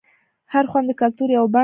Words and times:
هر 0.53 0.65
خوند 0.71 0.85
د 0.89 0.91
کلتور 1.01 1.29
یوه 1.37 1.49
بڼه 1.53 1.57
ده. 1.59 1.59